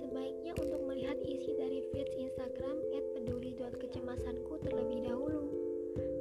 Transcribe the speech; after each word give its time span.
sebaiknya 0.00 0.58
untuk 0.58 0.80
melihat 0.90 1.20
isi 1.22 1.54
dari 1.54 1.86
feeds 1.94 2.18
Instagram 2.18 2.82
@peduli.kecemasanku 3.14 4.58
terlebih 4.64 5.06
dahulu. 5.06 5.54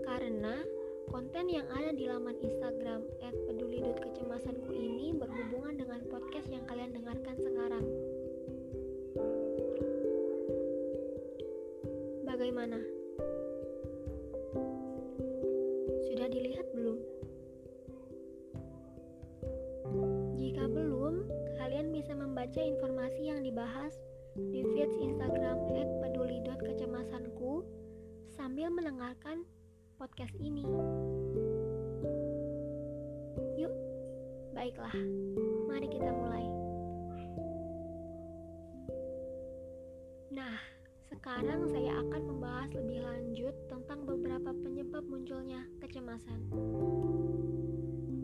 Karena 0.05 0.61
konten 1.09 1.49
yang 1.49 1.65
ada 1.73 1.89
di 1.95 2.05
laman 2.05 2.37
Instagram 2.37 2.84
Bagaimana? 12.35 12.75
Sudah 16.03 16.27
dilihat 16.27 16.67
belum? 16.75 16.99
Jika 20.35 20.67
belum, 20.67 21.31
kalian 21.55 21.95
bisa 21.95 22.11
membaca 22.11 22.59
informasi 22.59 23.31
yang 23.31 23.39
dibahas 23.39 23.95
di 24.35 24.67
feeds 24.67 24.99
Instagram 24.99 25.63
@peduli.kecemasanku 26.03 27.63
sambil 28.35 28.67
mendengarkan 28.67 29.47
podcast 29.95 30.35
ini. 30.43 30.67
Yuk, 33.55 33.71
baiklah. 34.51 34.91
Mari 35.71 35.87
kita 35.87 36.11
mulai. 36.11 36.43
Nah, 40.35 40.74
sekarang 41.19 41.71
saya 41.71 42.03
akan 42.03 42.21
membahas 42.27 42.71
lebih 42.75 42.99
lanjut 43.03 43.55
tentang 43.71 44.03
beberapa 44.03 44.51
penyebab 44.51 45.03
munculnya 45.07 45.63
kecemasan. 45.79 46.39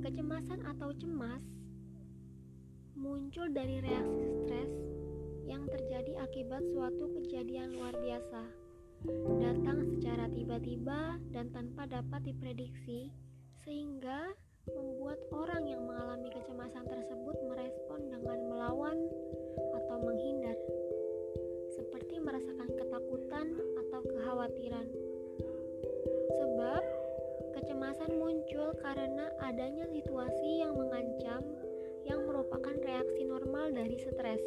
Kecemasan 0.03 0.59
atau 0.67 0.91
cemas 0.99 1.43
muncul 3.01 3.49
dari 3.49 3.81
reaksi 3.81 4.25
stres 4.43 4.71
yang 5.49 5.65
terjadi 5.65 6.21
akibat 6.21 6.61
suatu 6.69 7.09
kejadian 7.17 7.73
luar 7.73 7.97
biasa, 7.97 8.43
datang 9.41 9.81
secara 9.89 10.29
tiba-tiba 10.29 11.17
dan 11.33 11.49
tanpa 11.49 11.89
dapat 11.89 12.21
diprediksi, 12.27 13.09
sehingga 13.65 14.37
membuat 14.69 15.17
orang 15.33 15.65
yang 15.65 15.81
mengalami 15.81 16.29
kecemasan 16.29 16.85
tersebut 16.85 17.00
adanya 29.51 29.83
situasi 29.83 30.63
yang 30.63 30.79
mengancam 30.79 31.43
yang 32.07 32.23
merupakan 32.23 32.71
reaksi 32.71 33.27
normal 33.27 33.75
dari 33.75 33.99
stres. 33.99 34.39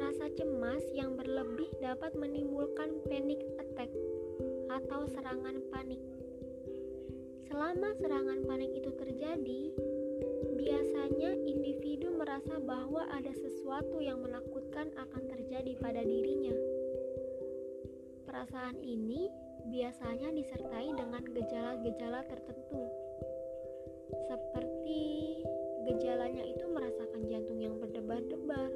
Rasa 0.00 0.32
cemas 0.32 0.80
yang 0.96 1.20
berlebih 1.20 1.68
dapat 1.84 2.16
menimbulkan 2.16 3.04
panic 3.04 3.44
attack 3.60 3.92
atau 4.72 5.04
serangan 5.12 5.60
panik. 5.68 6.00
Selama 7.44 7.92
serangan 8.00 8.40
panik 8.48 8.72
itu 8.72 8.88
terjadi, 8.96 9.62
biasanya 10.56 11.36
individu 11.44 12.16
merasa 12.16 12.56
bahwa 12.56 13.04
ada 13.12 13.36
sesuatu 13.36 14.00
yang 14.00 14.16
menakutkan 14.24 14.88
akan 14.96 15.22
terjadi 15.28 15.76
pada 15.76 16.00
dirinya. 16.00 16.56
Perasaan 18.24 18.80
ini 18.80 19.28
biasanya 19.70 20.34
disertai 20.34 20.90
dengan 20.90 21.22
gejala-gejala 21.30 22.26
tertentu 22.26 22.90
seperti 24.10 25.42
gejalanya 25.86 26.42
itu 26.42 26.66
merasakan 26.70 27.22
jantung 27.30 27.58
yang 27.62 27.74
berdebar-debar, 27.78 28.70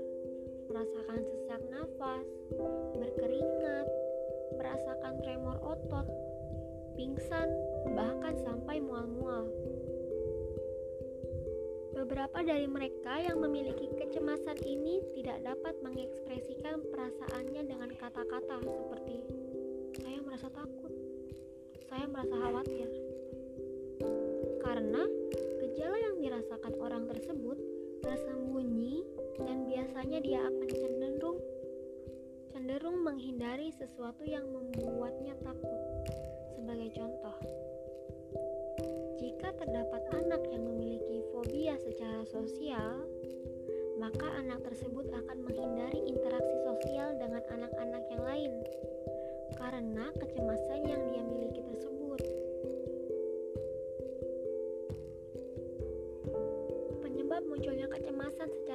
merasakan 0.71 1.21
sesak 1.27 1.63
nafas, 1.71 2.27
berkeringat, 2.99 3.87
merasakan 4.55 5.15
tremor 5.23 5.59
otot, 5.63 6.07
pingsan, 6.99 7.49
bahkan 7.95 8.35
sampai 8.43 8.79
mual-mual. 8.79 9.51
Beberapa 11.95 12.43
dari 12.43 12.67
mereka 12.67 13.23
yang 13.23 13.39
memiliki 13.39 13.87
kecemasan 13.95 14.59
ini 14.67 14.99
tidak 15.15 15.39
dapat 15.47 15.75
mengekspresikan 15.87 16.83
perasaannya 16.91 17.63
dengan 17.65 17.91
kata-kata 17.95 18.59
seperti 18.67 19.23
saya 20.03 20.19
merasa 20.27 20.51
takut, 20.51 20.84
saya 21.95 22.11
merasa 22.11 22.35
khawatir. 22.35 22.91
Karena 24.67 25.07
gejala 25.63 25.95
yang 25.95 26.17
dirasakan 26.19 26.75
orang 26.83 27.07
tersebut 27.07 27.55
tersembunyi 28.03 29.07
dan 29.39 29.63
biasanya 29.71 30.19
dia 30.19 30.43
akan 30.43 30.69
cenderung 30.75 31.39
cenderung 32.51 32.99
menghindari 32.99 33.71
sesuatu 33.79 34.27
yang 34.27 34.43
membuatnya 34.43 35.39
takut. 35.47 35.79
Sebagai 36.59 36.91
contoh, 36.99 37.37
jika 39.23 39.55
terdapat 39.55 40.03
anak 40.19 40.43
yang 40.51 40.67
memiliki 40.67 41.23
fobia 41.31 41.79
secara 41.79 42.27
sosial, 42.27 43.07
maka 44.03 44.35
anak 44.43 44.67
tersebut 44.67 45.14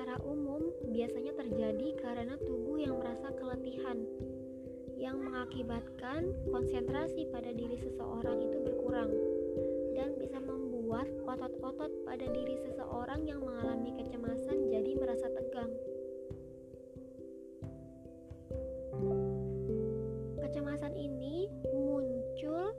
secara 0.10 0.26
umum 0.26 0.74
biasanya 0.90 1.38
terjadi 1.38 1.94
karena 2.02 2.34
tubuh 2.42 2.82
yang 2.82 2.98
merasa 2.98 3.30
keletihan 3.30 4.10
yang 4.98 5.22
mengakibatkan 5.22 6.34
konsentrasi 6.50 7.30
pada 7.30 7.54
diri 7.54 7.78
seseorang 7.78 8.42
itu 8.42 8.58
berkurang 8.58 9.14
dan 9.94 10.18
bisa 10.18 10.42
membuat 10.42 11.06
otot-otot 11.30 11.94
pada 12.10 12.26
diri 12.26 12.58
seseorang 12.58 13.22
yang 13.30 13.38
mengalami 13.38 13.94
kecemasan 14.02 14.74
jadi 14.74 14.98
merasa 14.98 15.30
tegang. 15.30 15.78
Kecemasan 20.42 20.98
ini 20.98 21.54
muncul 21.70 22.74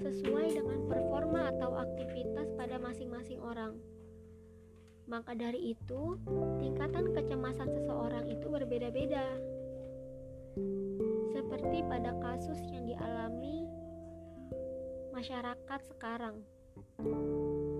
sesuai 0.00 0.56
dengan 0.56 0.80
performa 0.88 1.52
atau 1.52 1.76
aktivitas 1.76 2.56
pada 2.56 2.80
masing-masing 2.80 3.44
orang. 3.44 3.76
Maka 5.04 5.36
dari 5.36 5.76
itu, 5.76 6.16
tingkatan 6.64 7.12
kecemasan 7.12 7.68
seseorang 7.68 8.24
itu 8.24 8.46
berbeda-beda. 8.48 9.36
Seperti 11.28 11.84
pada 11.84 12.16
kasus 12.24 12.56
yang 12.72 12.88
dialami 12.88 13.68
masyarakat 15.12 15.80
sekarang 15.92 16.40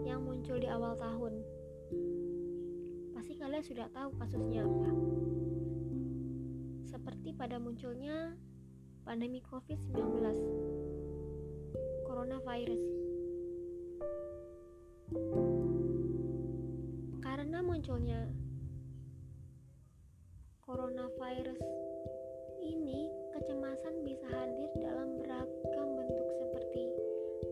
yang 0.05 0.21
muncul 0.21 0.61
di 0.61 0.69
awal 0.69 1.01
tahun. 1.01 1.41
Pasti 3.17 3.41
kalian 3.41 3.65
sudah 3.65 3.89
tahu 3.89 4.13
kasusnya 4.21 4.69
apa. 4.69 4.91
Seperti 6.85 7.33
pada 7.33 7.57
munculnya 7.57 8.37
pandemi 9.09 9.41
COVID-19, 9.49 9.97
coronavirus. 12.05 12.85
Karena 15.15 15.44
munculnya 17.85 18.25
coronavirus 20.65 21.61
ini, 22.65 23.13
kecemasan 23.37 24.01
bisa 24.09 24.25
hadir 24.25 24.73
dalam 24.81 25.21
beragam 25.21 25.93
bentuk 25.93 26.29
seperti 26.33 26.89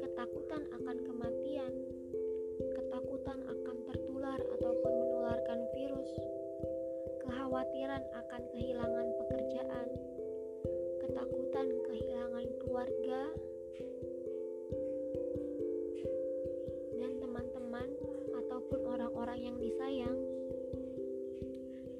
ketakutan 0.00 0.64
akan 0.72 0.96
kematian, 1.04 1.72
ketakutan 2.64 3.44
akan 3.44 3.76
tertular 3.84 4.40
ataupun 4.56 4.92
menularkan 5.04 5.68
virus, 5.76 6.08
kekhawatiran 7.20 8.00
akan 8.16 8.42
kehilangan 8.56 9.08
pekerjaan, 9.20 9.88
ketakutan 11.04 11.68
kehilangan 11.92 12.46
keluarga, 12.56 13.20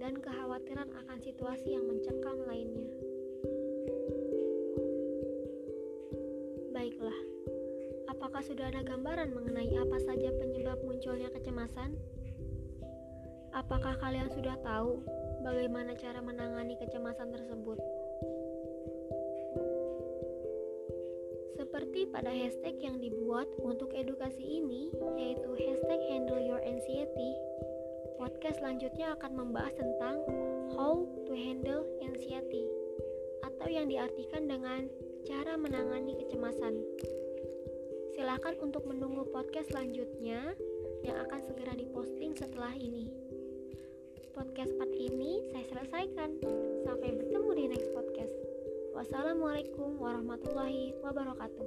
dan 0.03 0.19
kekhawatiran 0.19 0.91
akan 0.99 1.19
situasi 1.23 1.79
yang 1.79 1.87
mencekam 1.87 2.35
lainnya. 2.51 2.91
Baiklah, 6.75 7.15
apakah 8.11 8.43
sudah 8.43 8.67
ada 8.75 8.83
gambaran 8.83 9.31
mengenai 9.31 9.71
apa 9.79 10.03
saja 10.03 10.35
penyebab 10.43 10.83
munculnya 10.83 11.31
kecemasan? 11.31 11.95
Apakah 13.55 13.95
kalian 14.03 14.27
sudah 14.35 14.59
tahu 14.67 15.07
bagaimana 15.47 15.95
cara 15.95 16.19
menangani 16.19 16.75
kecemasan 16.83 17.31
tersebut? 17.31 17.79
Seperti 21.55 22.11
pada 22.11 22.35
hashtag 22.35 22.75
yang 22.83 22.99
dibuat 22.99 23.47
untuk 23.63 23.95
edukasi 23.95 24.43
ini, 24.43 24.91
yaitu 25.15 25.55
hashtag 25.63 26.01
handle 26.11 26.43
your 26.43 26.59
anxiety, 26.67 27.39
podcast 28.23 28.63
selanjutnya 28.63 29.19
akan 29.19 29.35
membahas 29.35 29.75
tentang 29.75 30.23
how 30.79 31.03
to 31.27 31.35
handle 31.35 31.83
anxiety, 32.07 32.63
atau 33.43 33.67
yang 33.67 33.91
diartikan 33.91 34.47
dengan 34.47 34.87
cara 35.27 35.59
menangani 35.59 36.15
kecemasan. 36.23 36.79
Silakan 38.15 38.63
untuk 38.63 38.87
menunggu 38.87 39.27
podcast 39.27 39.75
selanjutnya 39.75 40.55
yang 41.03 41.19
akan 41.27 41.41
segera 41.43 41.75
diposting 41.75 42.39
setelah 42.39 42.71
ini. 42.79 43.11
Podcast 44.39 44.71
part 44.79 44.95
ini 44.95 45.43
saya 45.51 45.67
selesaikan. 45.75 46.39
Sampai 46.87 47.19
bertemu 47.19 47.51
di 47.59 47.75
next 47.75 47.91
podcast. 47.91 48.39
Wassalamualaikum 48.95 49.99
warahmatullahi 49.99 50.95
wabarakatuh. 51.03 51.67